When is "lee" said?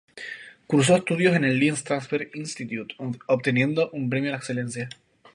1.59-1.75